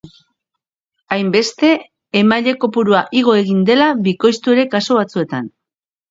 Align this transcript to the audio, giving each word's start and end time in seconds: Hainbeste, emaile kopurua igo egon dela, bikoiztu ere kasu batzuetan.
Hainbeste, 1.15 1.67
emaile 2.21 2.53
kopurua 2.63 3.01
igo 3.21 3.35
egon 3.41 3.59
dela, 3.67 3.89
bikoiztu 4.07 4.55
ere 4.55 4.65
kasu 4.77 4.97
batzuetan. 5.01 5.51